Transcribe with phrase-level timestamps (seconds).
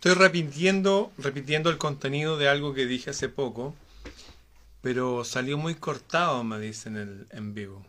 [0.00, 3.74] Estoy repitiendo, repitiendo el contenido de algo que dije hace poco,
[4.80, 7.84] pero salió muy cortado, me dicen en el en vivo.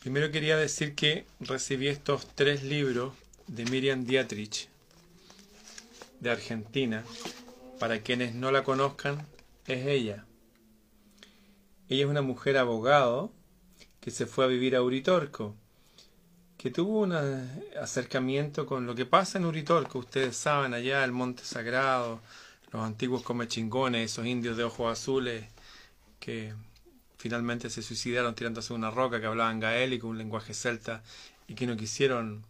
[0.00, 3.14] Primero quería decir que recibí estos tres libros
[3.46, 4.68] de Miriam Dietrich,
[6.18, 7.04] de Argentina.
[7.78, 9.24] Para quienes no la conozcan,
[9.68, 10.24] es ella.
[11.88, 13.30] Ella es una mujer abogado
[14.00, 15.54] que se fue a vivir a Uritorco
[16.60, 17.14] que tuvo un
[17.80, 22.20] acercamiento con lo que pasa en Uritorco, ustedes saben, allá el Monte Sagrado,
[22.70, 25.46] los antiguos comechingones, esos indios de ojos azules
[26.18, 26.52] que
[27.16, 31.02] finalmente se suicidaron tirándose una roca que hablaban gaélico, un lenguaje celta,
[31.48, 32.44] y que no quisieron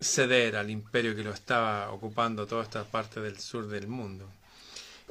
[0.00, 4.30] ceder al imperio que lo estaba ocupando toda esta parte del sur del mundo.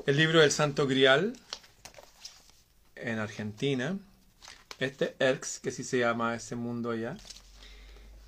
[0.07, 1.37] El libro del Santo Grial
[2.95, 3.99] en Argentina,
[4.79, 7.17] este Erx, que sí se llama ese mundo allá.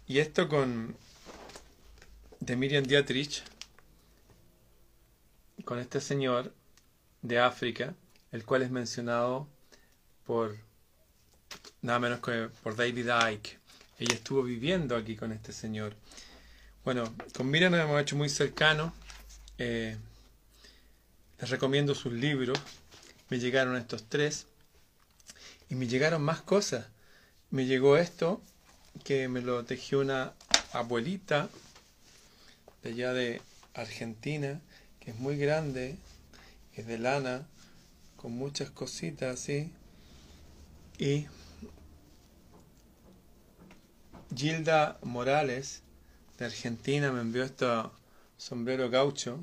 [0.07, 0.95] Y esto con
[2.39, 3.43] de Miriam Dietrich,
[5.65, 6.53] con este señor
[7.21, 7.93] de África,
[8.31, 9.47] el cual es mencionado
[10.25, 10.57] por
[11.81, 13.59] nada menos que por David Icke.
[13.99, 15.95] Ella estuvo viviendo aquí con este señor.
[16.85, 18.93] Bueno, con Miriam nos hemos hecho muy cercanos.
[19.57, 19.97] Eh,
[21.39, 22.59] les recomiendo sus libros.
[23.29, 24.45] Me llegaron estos tres.
[25.69, 26.87] Y me llegaron más cosas.
[27.49, 28.41] Me llegó esto,
[29.03, 30.33] que me lo tejió una
[30.73, 31.49] abuelita
[32.83, 33.41] de allá de
[33.73, 34.61] Argentina,
[34.99, 35.97] que es muy grande,
[36.73, 37.47] es de lana,
[38.15, 39.71] con muchas cositas así.
[40.97, 41.27] Y
[44.35, 45.81] Gilda Morales,
[46.37, 47.65] de Argentina, me envió este
[48.37, 49.39] sombrero gaucho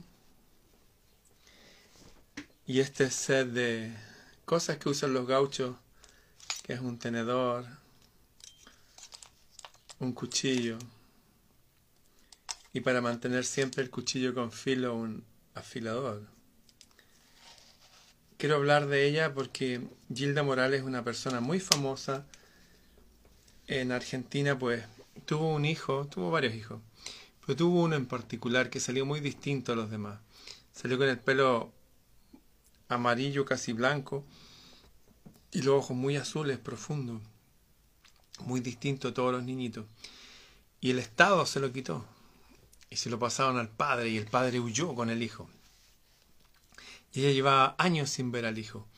[2.67, 3.93] y este set de
[4.45, 5.77] cosas que usan los gauchos
[6.65, 7.67] que es un tenedor,
[10.01, 10.79] un cuchillo
[12.73, 16.23] y para mantener siempre el cuchillo con filo un afilador.
[18.39, 22.25] Quiero hablar de ella porque Gilda Morales es una persona muy famosa
[23.67, 24.85] en Argentina, pues
[25.27, 26.81] tuvo un hijo, tuvo varios hijos,
[27.45, 30.19] pero tuvo uno en particular que salió muy distinto a los demás.
[30.73, 31.73] Salió con el pelo
[32.89, 34.25] amarillo casi blanco
[35.55, 37.23] y los ojos muy azules, profundos,
[38.41, 39.87] muy distinto a todos los niñitos.
[40.81, 42.05] Y el Estado se lo quitó
[42.91, 45.49] y se lo pasaron al padre y el padre huyó con el hijo.
[47.13, 48.89] Y ella llevaba años sin ver al hijo.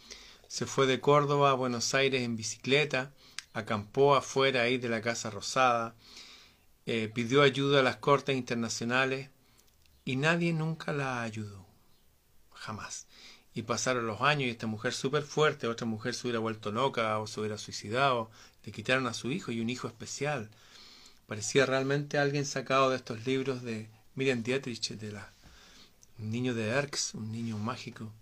[0.49, 3.13] Se fue de Córdoba a Buenos Aires en bicicleta,
[3.53, 5.95] acampó afuera ahí de la Casa Rosada,
[6.87, 9.29] eh, pidió ayuda a las cortes internacionales
[10.07, 11.67] y nadie nunca la ayudó.
[12.55, 13.06] Jamás.
[13.57, 17.19] Y pasaron los años y esta mujer súper fuerte, otra mujer se hubiera vuelto loca
[17.19, 18.31] o se hubiera suicidado,
[18.67, 20.51] le quitaron a su hijo y un hijo especial.
[21.27, 25.33] Parecía realmente alguien sacado de estos libros de Miriam Dietrich, de la,
[26.19, 28.13] un niño de Erx, un niño mágico.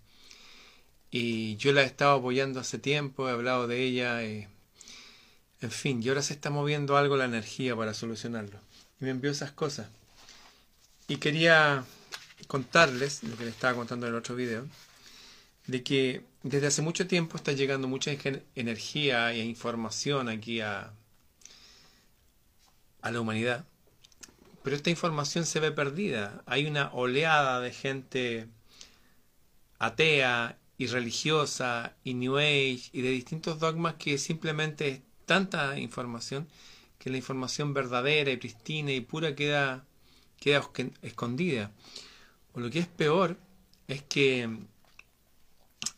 [1.10, 4.48] Y yo la he estado apoyando hace tiempo, he hablado de ella, eh,
[5.60, 8.60] en fin, y ahora se está moviendo algo la energía para solucionarlo.
[9.00, 9.88] Y me envió esas cosas.
[11.08, 11.84] Y quería
[12.46, 14.68] contarles, lo que les estaba contando en el otro video,
[15.66, 18.12] de que desde hace mucho tiempo está llegando mucha
[18.54, 20.92] energía e información aquí a,
[23.00, 23.64] a la humanidad,
[24.62, 26.42] pero esta información se ve perdida.
[26.46, 28.48] Hay una oleada de gente
[29.78, 36.48] atea y religiosa y New Age y de distintos dogmas que simplemente es tanta información
[36.98, 39.84] que la información verdadera y pristina y pura queda,
[40.40, 40.66] queda
[41.02, 41.70] escondida.
[42.54, 43.36] O lo que es peor
[43.88, 44.48] es que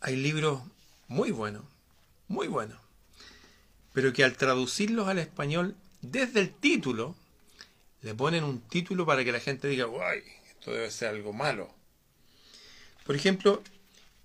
[0.00, 0.62] hay libros
[1.08, 1.64] muy buenos,
[2.28, 2.78] muy buenos,
[3.92, 7.14] pero que al traducirlos al español desde el título,
[8.02, 11.68] le ponen un título para que la gente diga, guay, esto debe ser algo malo.
[13.04, 13.62] Por ejemplo,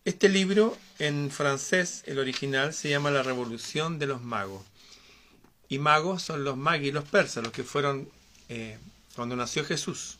[0.06, 4.64] este libro en francés, el original, se llama La Revolución de los Magos.
[5.70, 8.10] Y magos son los magos los persas, los que fueron
[8.50, 8.78] eh,
[9.16, 10.18] cuando nació Jesús.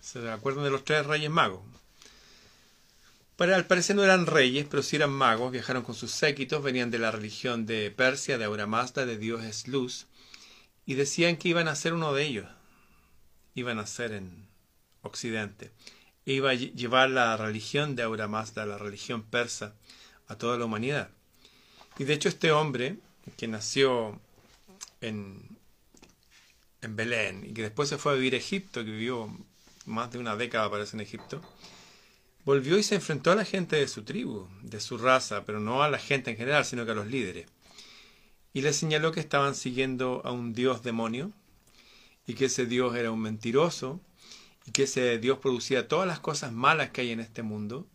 [0.00, 1.60] ¿Se acuerdan de los tres reyes magos?
[3.42, 6.92] Para, al parecer no eran reyes, pero sí eran magos, viajaron con sus séquitos, venían
[6.92, 10.06] de la religión de Persia, de Auramazda, de Dios es luz,
[10.86, 12.46] y decían que iban a ser uno de ellos,
[13.56, 14.46] iban a ser en
[15.02, 15.72] Occidente,
[16.24, 19.74] e iba a llevar la religión de Auramazda, la religión persa,
[20.28, 21.10] a toda la humanidad.
[21.98, 22.98] Y de hecho este hombre,
[23.36, 24.20] que nació
[25.00, 25.58] en,
[26.80, 29.36] en Belén y que después se fue a vivir a Egipto, que vivió
[29.84, 31.42] más de una década parece en Egipto,
[32.44, 35.82] volvió y se enfrentó a la gente de su tribu, de su raza, pero no
[35.82, 37.46] a la gente en general, sino que a los líderes.
[38.52, 41.32] Y le señaló que estaban siguiendo a un dios demonio
[42.26, 44.00] y que ese dios era un mentiroso
[44.66, 47.86] y que ese Dios producía todas las cosas malas que hay en este mundo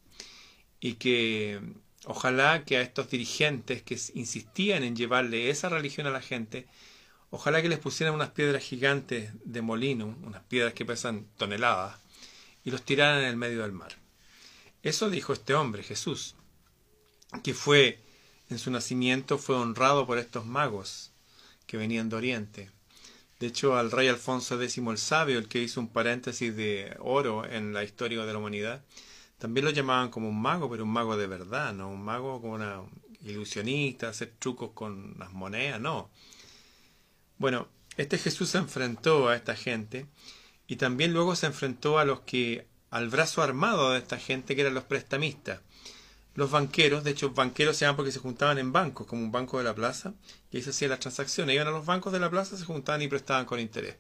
[0.80, 1.62] y que
[2.06, 6.68] ojalá que a estos dirigentes que insistían en llevarle esa religión a la gente,
[7.30, 12.00] ojalá que les pusieran unas piedras gigantes de molino, unas piedras que pesan toneladas,
[12.64, 13.96] y los tiraran en el medio del mar.
[14.84, 16.36] Eso dijo este hombre, Jesús,
[17.44, 18.02] que fue
[18.50, 21.12] en su nacimiento fue honrado por estos magos
[21.66, 22.72] que venían de Oriente.
[23.40, 27.46] De hecho, al rey Alfonso X el Sabio, el que hizo un paréntesis de oro
[27.46, 28.84] en la historia de la humanidad,
[29.38, 32.54] también lo llamaban como un mago, pero un mago de verdad, no un mago como
[32.54, 32.82] una
[33.22, 36.10] ilusionista, hacer trucos con las monedas, no.
[37.38, 40.08] Bueno, este Jesús se enfrentó a esta gente
[40.68, 44.62] y también luego se enfrentó a los que, al brazo armado de esta gente, que
[44.62, 45.62] eran los prestamistas.
[46.36, 49.58] Los banqueros, de hecho, banqueros se llaman porque se juntaban en bancos, como un banco
[49.58, 50.14] de la plaza,
[50.52, 51.56] y ahí se hacían las transacciones.
[51.56, 53.96] Iban a los bancos de la plaza, se juntaban y prestaban con interés.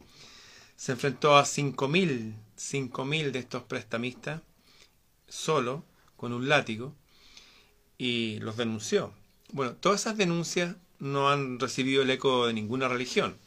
[0.75, 4.41] Se enfrentó a 5.000, 5.000 de estos prestamistas,
[5.27, 5.83] solo,
[6.15, 6.93] con un látigo,
[7.97, 9.13] y los denunció.
[9.51, 13.37] Bueno, todas esas denuncias no han recibido el eco de ninguna religión.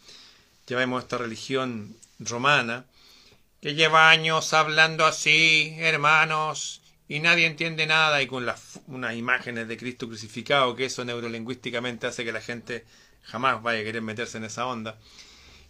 [0.66, 2.86] Ya vemos esta religión romana,
[3.60, 9.68] que lleva años hablando así, hermanos, y nadie entiende nada, y con las, unas imágenes
[9.68, 12.84] de Cristo crucificado, que eso neurolingüísticamente hace que la gente
[13.22, 14.98] jamás vaya a querer meterse en esa onda.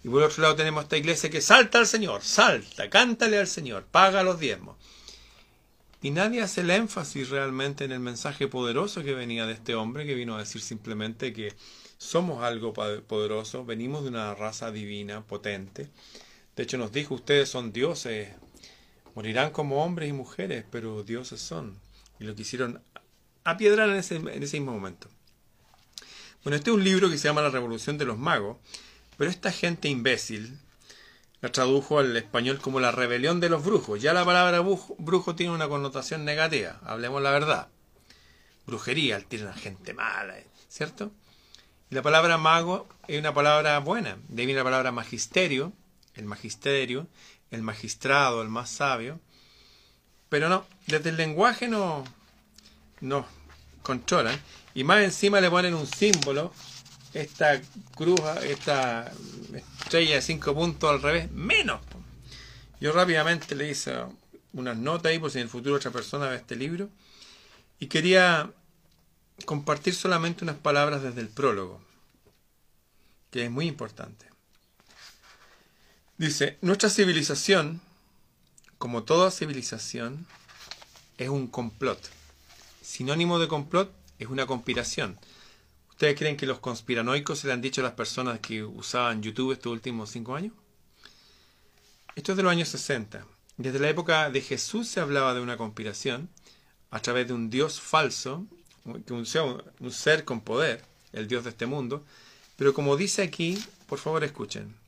[0.04, 3.84] Y por otro lado tenemos esta iglesia que salta al Señor, salta, cántale al Señor,
[3.84, 4.76] paga los diezmos.
[6.02, 10.06] Y nadie hace el énfasis realmente en el mensaje poderoso que venía de este hombre,
[10.06, 11.54] que vino a decir simplemente que
[11.98, 15.90] somos algo poderoso, venimos de una raza divina, potente.
[16.56, 18.29] De hecho nos dijo, ustedes son dioses,
[19.14, 21.79] morirán como hombres y mujeres, pero dioses son.
[22.19, 22.82] Y lo quisieron
[23.44, 25.08] apiedrar en ese, en ese mismo momento.
[26.43, 28.56] Bueno, este es un libro que se llama La Revolución de los Magos,
[29.17, 30.58] pero esta gente imbécil,
[31.41, 34.00] la tradujo al español como la rebelión de los brujos.
[34.00, 37.69] Ya la palabra brujo, tiene una connotación negativa, hablemos la verdad.
[38.67, 40.37] Brujería, tiene a gente mala,
[40.69, 41.12] ¿cierto?
[41.91, 44.19] Y la palabra mago es una palabra buena.
[44.29, 45.73] De ahí viene la palabra magisterio,
[46.14, 47.06] el magisterio,
[47.50, 49.20] el magistrado, el más sabio.
[50.28, 52.04] Pero no, desde el lenguaje no,
[53.00, 53.26] no
[53.82, 54.38] controlan.
[54.74, 56.52] Y más encima le ponen un símbolo
[57.12, 57.60] esta
[57.96, 59.12] cruz, esta
[59.52, 61.80] estrella de cinco puntos al revés, menos.
[62.80, 63.94] Yo rápidamente le hice
[64.52, 66.88] unas notas ahí por si en el futuro otra persona ve este libro.
[67.78, 68.50] Y quería
[69.44, 71.80] compartir solamente unas palabras desde el prólogo,
[73.30, 74.29] que es muy importante.
[76.20, 77.81] Dice, nuestra civilización,
[78.76, 80.26] como toda civilización,
[81.17, 81.99] es un complot.
[82.82, 85.19] Sinónimo de complot es una conspiración.
[85.88, 89.52] ¿Ustedes creen que los conspiranoicos se le han dicho a las personas que usaban YouTube
[89.52, 90.52] estos últimos cinco años?
[92.14, 93.25] Esto es de los años 60.
[93.56, 96.28] Desde la época de Jesús se hablaba de una conspiración
[96.90, 98.44] a través de un Dios falso,
[98.84, 100.84] un, un ser con poder,
[101.14, 102.05] el Dios de este mundo.
[102.56, 104.78] Pero como dice aquí, por favor escuchen.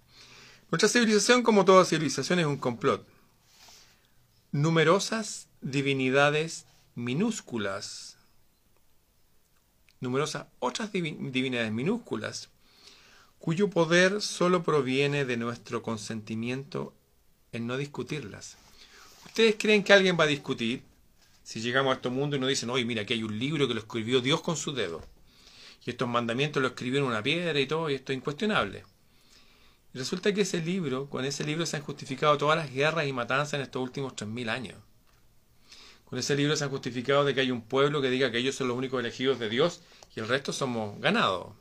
[0.73, 3.07] Nuestra civilización, como toda civilización, es un complot.
[4.51, 6.67] Numerosas divinidades
[6.97, 8.13] minúsculas
[10.03, 12.51] numerosas otras divinidades minúsculas,
[13.39, 16.93] cuyo poder solo proviene de nuestro consentimiento
[17.53, 18.59] en no discutirlas.
[19.25, 20.83] ¿Ustedes creen que alguien va a discutir
[21.45, 23.75] si llegamos a este mundo y nos dicen, oye, mira, aquí hay un libro que
[23.75, 25.03] lo escribió Dios con su dedo?
[25.87, 28.85] Y estos mandamientos lo escribió en una piedra y todo, y esto es incuestionable.
[29.95, 33.55] Resulta que ese libro, con ese libro se han justificado todas las guerras y matanzas
[33.55, 34.79] en estos últimos 3.000 años.
[36.07, 38.55] Con ese libro se han justificado de que hay un pueblo que diga que ellos
[38.55, 39.83] son los únicos elegidos de Dios
[40.15, 41.57] y el resto somos ganado.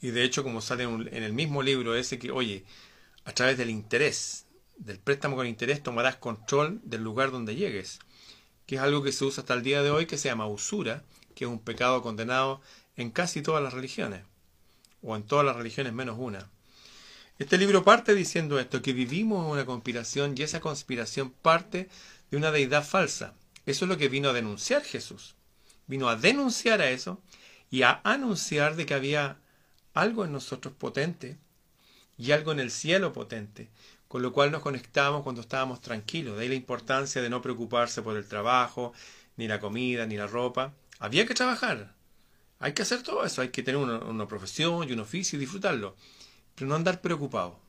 [0.00, 2.64] Y de hecho, como sale en el mismo libro ese que, oye,
[3.24, 7.98] a través del interés, del préstamo con interés, tomarás control del lugar donde llegues,
[8.66, 11.02] que es algo que se usa hasta el día de hoy, que se llama usura,
[11.34, 12.60] que es un pecado condenado
[12.96, 14.22] en casi todas las religiones,
[15.02, 16.50] o en todas las religiones menos una.
[17.38, 21.90] Este libro parte diciendo esto, que vivimos una conspiración y esa conspiración parte
[22.30, 23.34] de una deidad falsa.
[23.66, 25.34] Eso es lo que vino a denunciar Jesús.
[25.86, 27.20] Vino a denunciar a eso
[27.70, 29.36] y a anunciar de que había
[29.92, 31.36] algo en nosotros potente
[32.16, 33.68] y algo en el cielo potente,
[34.08, 36.38] con lo cual nos conectábamos cuando estábamos tranquilos.
[36.38, 38.94] De ahí la importancia de no preocuparse por el trabajo,
[39.36, 40.72] ni la comida, ni la ropa.
[41.00, 41.92] Había que trabajar.
[42.60, 43.42] Hay que hacer todo eso.
[43.42, 45.96] Hay que tener una, una profesión y un oficio y disfrutarlo.
[46.56, 47.60] Pero no andar preocupado.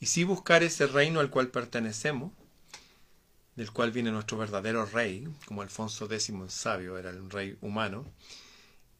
[0.00, 2.32] Y sí buscar ese reino al cual pertenecemos
[3.56, 8.04] del cual viene nuestro verdadero rey, como Alfonso X el sabio era el rey humano,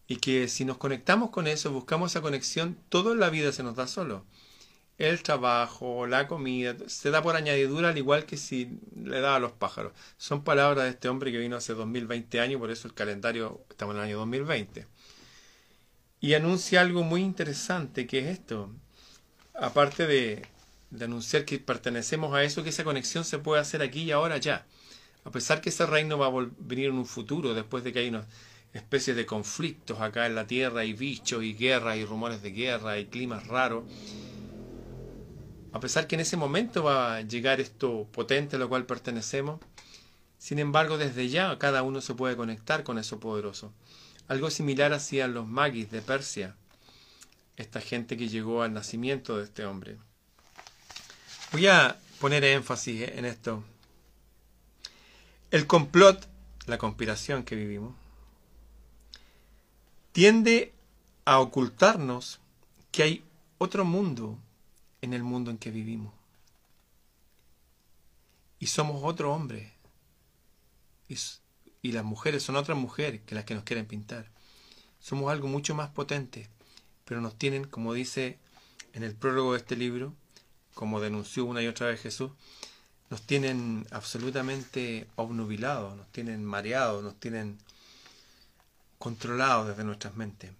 [0.06, 3.62] y que si nos conectamos con eso, buscamos esa conexión, todo en la vida se
[3.62, 4.24] nos da solo.
[4.98, 9.40] el trabajo, la comida, se da por añadidura al igual que si le da a
[9.40, 9.92] los pájaros.
[10.18, 13.94] Son palabras de este hombre que vino hace 2020 años, por eso el calendario estamos
[13.94, 14.86] en el año 2020.
[16.20, 18.70] Y anuncia algo muy interesante, que es esto.
[19.54, 20.46] Aparte de,
[20.90, 24.36] de anunciar que pertenecemos a eso, que esa conexión se puede hacer aquí y ahora
[24.38, 24.66] ya.
[25.24, 28.08] A pesar que ese reino va a venir en un futuro, después de que hay
[28.08, 28.26] unas
[28.72, 32.98] especies de conflictos acá en la Tierra, y bichos, y guerras, y rumores de guerra,
[32.98, 33.84] y climas raros
[35.74, 39.58] a pesar que en ese momento va a llegar esto potente a lo cual pertenecemos,
[40.38, 43.72] sin embargo desde ya cada uno se puede conectar con eso poderoso.
[44.28, 46.54] Algo similar hacían los magis de Persia,
[47.56, 49.98] esta gente que llegó al nacimiento de este hombre.
[51.52, 53.62] Voy a poner énfasis en esto.
[55.50, 56.26] El complot,
[56.66, 57.94] la conspiración que vivimos,
[60.12, 60.72] tiende
[61.24, 62.40] a ocultarnos
[62.90, 63.24] que hay
[63.58, 64.38] otro mundo
[65.00, 66.12] en el mundo en que vivimos.
[68.58, 69.72] Y somos otro hombre.
[71.08, 74.30] Y, las mujeres son otras mujeres que las que nos quieren pintar.
[75.00, 76.48] Somos algo mucho más potente,
[77.04, 78.38] pero nos tienen, como dice
[78.92, 80.14] en el prólogo de este libro,
[80.74, 82.30] como denunció una y otra vez Jesús,
[83.10, 87.58] nos tienen absolutamente obnubilados, nos tienen mareados, nos tienen
[88.98, 90.50] controlados desde nuestras mentes.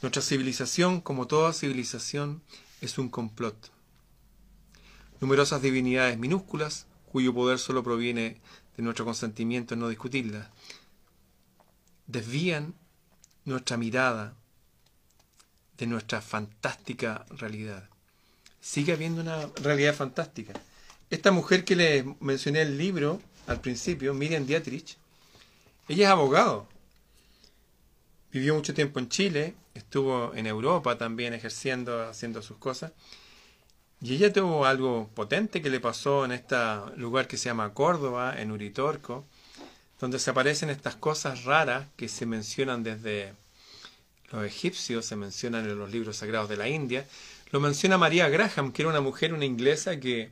[0.00, 2.42] Nuestra civilización, como toda civilización,
[2.80, 3.70] es un complot.
[5.20, 8.40] Numerosas divinidades minúsculas, cuyo poder solo proviene
[8.76, 10.48] de nuestro consentimiento en no discutirlas,
[12.06, 12.74] desvían
[13.44, 14.34] nuestra mirada
[15.78, 17.88] de nuestra fantástica realidad.
[18.60, 20.52] Sigue habiendo una realidad fantástica.
[21.08, 24.98] Esta mujer que les mencioné el libro al principio, Miriam Dietrich,
[25.88, 26.68] ella es abogado.
[28.30, 32.92] Vivió mucho tiempo en Chile, estuvo en Europa también ejerciendo, haciendo sus cosas.
[34.02, 36.56] Y ella tuvo algo potente que le pasó en este
[36.96, 39.24] lugar que se llama Córdoba, en Uritorco,
[39.98, 43.34] donde se aparecen estas cosas raras que se mencionan desde
[44.30, 47.06] los egipcios, se mencionan en los libros sagrados de la India.
[47.50, 50.30] Lo menciona María Graham, que era una mujer, una inglesa, que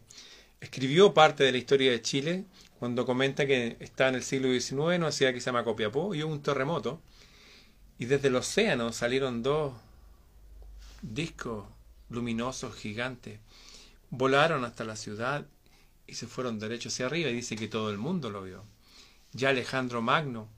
[0.61, 2.45] escribió parte de la historia de Chile
[2.79, 6.15] cuando comenta que está en el siglo XIX, en una ciudad que se llama Copiapó,
[6.15, 7.01] y hubo un terremoto
[7.99, 9.75] y desde el océano salieron dos
[11.03, 11.67] discos
[12.11, 13.41] luminosos gigantes.
[14.11, 15.47] Volaron hasta la ciudad
[16.07, 18.65] y se fueron derecho hacia arriba y dice que todo el mundo lo vio.
[19.33, 20.49] Ya Alejandro Magno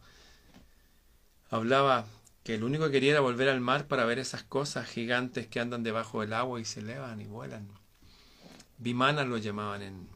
[1.50, 2.07] hablaba
[2.48, 5.60] que el único que quería era volver al mar para ver esas cosas gigantes que
[5.60, 7.68] andan debajo del agua y se elevan y vuelan.
[8.78, 10.08] Vimana lo llamaban en,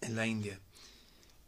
[0.00, 0.58] en la India.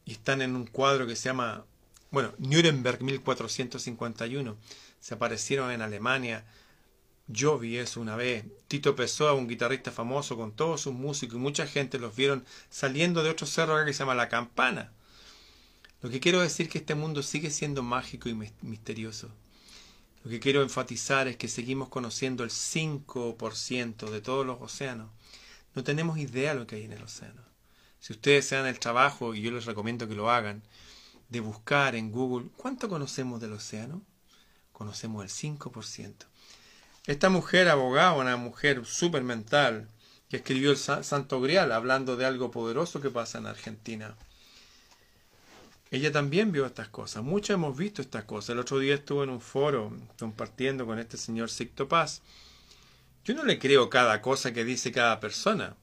[0.04, 1.64] Y están en un cuadro que se llama
[2.12, 4.56] bueno, Nuremberg 1451.
[5.00, 6.44] Se aparecieron en Alemania.
[7.26, 8.44] Yo vi eso una vez.
[8.68, 13.24] Tito Pessoa, un guitarrista famoso con todos sus músicos y mucha gente los vieron saliendo
[13.24, 14.92] de otro cerro que se llama La Campana.
[16.02, 19.28] Lo que quiero decir es que este mundo sigue siendo mágico y misterioso.
[20.24, 25.10] Lo que quiero enfatizar es que seguimos conociendo el 5% de todos los océanos.
[25.74, 27.42] No tenemos idea de lo que hay en el océano.
[27.98, 30.62] Si ustedes se dan el trabajo, y yo les recomiendo que lo hagan,
[31.28, 34.02] de buscar en Google cuánto conocemos del océano,
[34.72, 36.14] conocemos el 5%.
[37.06, 39.88] Esta mujer abogada, una mujer súper mental,
[40.28, 44.14] que escribió el Santo Grial hablando de algo poderoso que pasa en Argentina.
[45.92, 48.48] Ella también vio estas cosas, muchos hemos visto estas cosas.
[48.50, 52.22] El otro día estuve en un foro compartiendo con este señor Sicto Paz.
[53.26, 55.76] Yo no le creo cada cosa que dice cada persona,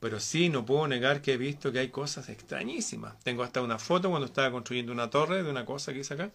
[0.00, 3.20] pero sí, no puedo negar que he visto que hay cosas extrañísimas.
[3.20, 6.30] Tengo hasta una foto cuando estaba construyendo una torre de una cosa que hice acá.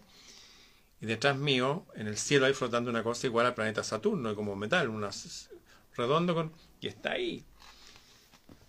[1.00, 4.54] Y detrás mío, en el cielo, hay flotando una cosa igual al planeta Saturno, como
[4.54, 5.10] metal, una
[5.96, 6.52] redondo con...
[6.80, 7.44] y está ahí.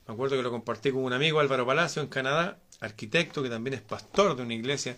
[0.07, 3.75] Me acuerdo que lo compartí con un amigo, Álvaro Palacio, en Canadá, arquitecto, que también
[3.75, 4.98] es pastor de una iglesia.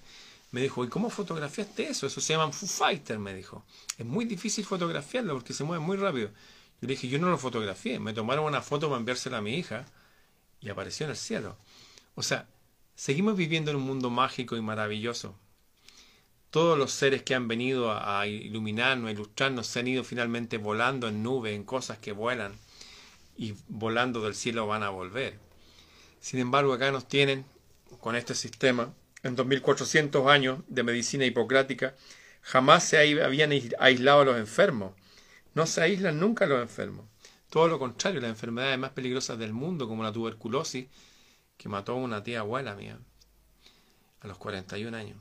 [0.51, 2.07] Me dijo, ¿y cómo fotografiaste eso?
[2.07, 3.63] Eso se llama Foo Fighter, me dijo.
[3.97, 6.29] Es muy difícil fotografiarlo porque se mueve muy rápido.
[6.81, 9.55] Yo le dije, yo no lo fotografié, me tomaron una foto para enviársela a mi
[9.55, 9.85] hija
[10.61, 11.57] y apareció en el cielo.
[12.15, 12.47] O sea,
[12.95, 15.35] seguimos viviendo en un mundo mágico y maravilloso.
[16.49, 21.07] Todos los seres que han venido a, iluminarnos, a ilustrarnos, se han ido finalmente volando
[21.07, 22.53] en nubes, en cosas que vuelan
[23.37, 25.37] y volando del cielo van a volver.
[26.19, 27.45] Sin embargo, acá nos tienen
[27.99, 28.93] con este sistema.
[29.23, 31.95] En 2400 años de medicina hipocrática,
[32.41, 34.93] jamás se habían aislado a los enfermos
[35.53, 37.05] no se aíslan nunca los enfermos.
[37.49, 40.87] Todo lo contrario, las enfermedades más peligrosas del mundo, como la tuberculosis,
[41.57, 42.99] que mató a una tía abuela mía
[44.21, 45.17] a los 41 años,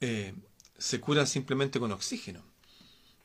[0.00, 0.34] eh,
[0.76, 2.44] se curan simplemente con oxígeno,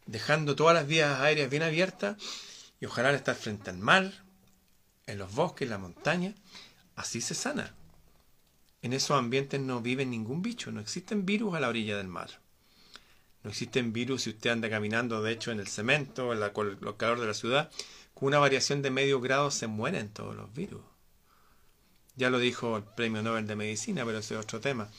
[0.05, 2.17] dejando todas las vías aéreas bien abiertas
[2.79, 4.23] Y ojalá estar frente al mar,
[5.05, 6.33] en los bosques, en la montaña,
[6.99, 7.73] así se sana.
[8.81, 12.29] En esos ambientes no vive ningún bicho, no existen virus a la orilla del mar.
[13.43, 16.51] No existen virus si usted anda caminando, de hecho, en el cemento, en el
[16.97, 17.71] calor de la ciudad.
[18.13, 20.81] Con una variación de medio grado se mueren todos los virus.
[22.17, 24.89] Ya lo dijo el Premio Nobel de Medicina, pero ese es otro tema.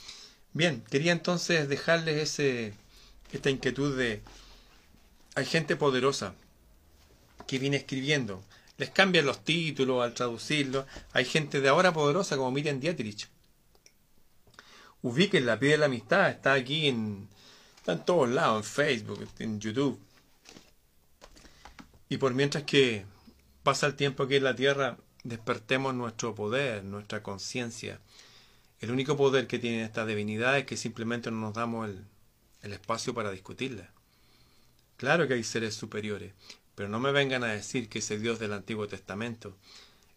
[0.55, 2.73] Bien, quería entonces dejarles ese,
[3.31, 4.23] esta inquietud de...
[5.35, 6.35] Hay gente poderosa
[7.47, 8.43] que viene escribiendo.
[8.81, 10.87] Les cambian los títulos al traducirlo.
[11.13, 13.29] Hay gente de ahora poderosa como Miriam Dietrich.
[15.03, 16.31] Ubíquenla, pide la amistad.
[16.31, 17.29] Está aquí en,
[17.77, 20.01] está en todos lados, en Facebook, en YouTube.
[22.09, 23.05] Y por mientras que
[23.63, 28.01] pasa el tiempo aquí en la Tierra, despertemos nuestro poder, nuestra conciencia.
[28.81, 32.07] El único poder que tiene esta divinidad es que simplemente no nos damos el,
[32.63, 33.91] el espacio para discutirla.
[34.97, 36.33] Claro que hay seres superiores,
[36.81, 39.55] pero no me vengan a decir que ese Dios del Antiguo Testamento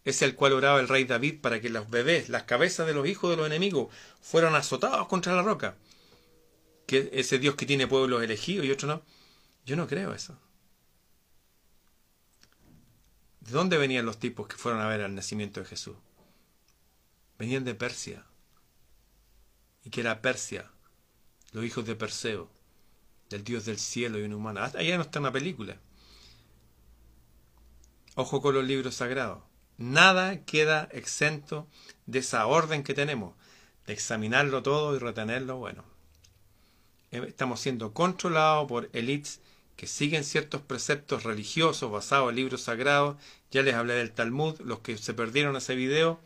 [0.02, 3.06] es el cual oraba el rey David para que los bebés, las cabezas de los
[3.06, 3.92] hijos de los enemigos,
[4.22, 5.76] fueran azotados contra la roca.
[6.86, 9.02] Que ese Dios que tiene pueblos elegidos y otro no.
[9.66, 10.38] Yo no creo eso.
[13.40, 15.96] ¿De dónde venían los tipos que fueron a ver el nacimiento de Jesús?
[17.38, 18.24] Venían de Persia.
[19.84, 20.70] ¿Y que era Persia?
[21.52, 22.50] Los hijos de Perseo,
[23.28, 24.62] del Dios del cielo y un humano.
[24.62, 25.78] Allá no está una película.
[28.14, 29.42] Ojo con los libros sagrados.
[29.76, 31.66] Nada queda exento
[32.06, 33.34] de esa orden que tenemos,
[33.86, 35.56] de examinarlo todo y retenerlo.
[35.56, 35.84] Bueno,
[37.10, 39.40] estamos siendo controlados por elites
[39.76, 43.16] que siguen ciertos preceptos religiosos basados en libros sagrados.
[43.50, 46.20] Ya les hablé del Talmud, los que se perdieron ese video,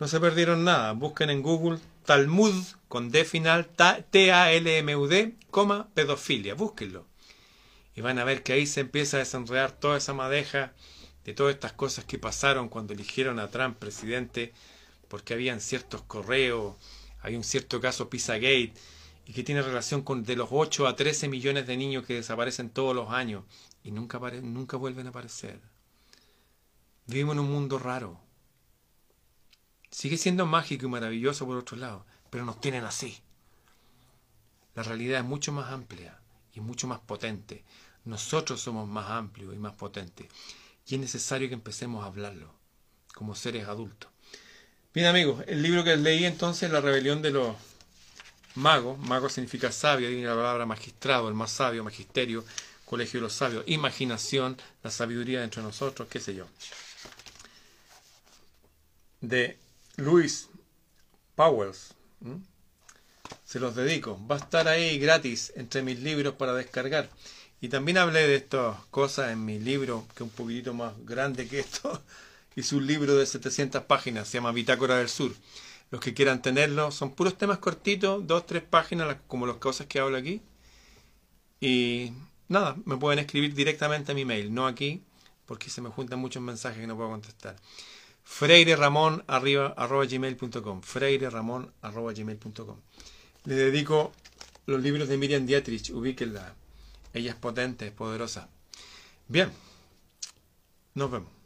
[0.00, 0.92] no se perdieron nada.
[0.92, 2.54] Busquen en Google Talmud
[2.88, 3.68] con D final,
[4.10, 5.36] T-A-L-M-U-D,
[5.94, 6.54] pedofilia.
[6.54, 7.06] Búsquenlo.
[7.94, 10.72] Y van a ver que ahí se empieza a desenredar toda esa madeja
[11.24, 14.52] de todas estas cosas que pasaron cuando eligieron a Trump presidente,
[15.08, 16.76] porque habían ciertos correos,
[17.20, 18.74] hay un cierto caso Pizzagate,
[19.26, 22.68] y que tiene relación con de los 8 a 13 millones de niños que desaparecen
[22.68, 23.44] todos los años
[23.82, 25.60] y nunca, nunca vuelven a aparecer.
[27.06, 28.20] Vivimos en un mundo raro.
[29.90, 33.18] Sigue siendo mágico y maravilloso por otro lado, pero nos tienen así.
[34.74, 36.18] La realidad es mucho más amplia
[36.54, 37.64] y mucho más potente.
[38.04, 40.28] Nosotros somos más amplios y más potentes.
[40.86, 42.52] Y es necesario que empecemos a hablarlo
[43.14, 44.10] como seres adultos.
[44.92, 47.56] Bien amigos, el libro que leí entonces, La rebelión de los
[48.56, 52.44] Mago, mago significa sabio, viene la palabra magistrado, el más sabio, magisterio,
[52.84, 56.46] colegio de los sabios, imaginación, la sabiduría entre nosotros, qué sé yo.
[59.20, 59.58] De
[59.96, 60.48] Luis
[61.34, 61.94] Powers.
[63.44, 64.18] Se los dedico.
[64.26, 67.08] Va a estar ahí gratis entre mis libros para descargar.
[67.60, 71.48] Y también hablé de estas cosas en mi libro, que es un poquitito más grande
[71.48, 72.02] que esto.
[72.56, 75.32] Es un libro de 700 páginas, se llama Bitácora del Sur.
[75.90, 79.98] Los que quieran tenerlo, son puros temas cortitos, dos, tres páginas, como las cosas que
[79.98, 80.40] hablo aquí.
[81.60, 82.12] Y
[82.48, 85.02] nada, me pueden escribir directamente a mi mail, no aquí,
[85.46, 87.56] porque se me juntan muchos mensajes que no puedo contestar.
[88.24, 92.76] freireramon arroba gmail.com freireramon arroba gmail.com
[93.44, 94.12] Le dedico
[94.66, 96.54] los libros de Miriam Dietrich, ubíquenla.
[97.12, 98.48] Ella es potente, es poderosa.
[99.28, 99.50] Bien,
[100.94, 101.43] nos vemos.